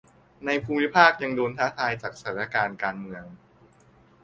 [0.45, 3.25] ในภูมิภาคยังโดนท้าทายจากสถานการณ์การเมือง